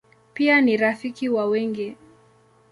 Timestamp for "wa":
1.29-1.45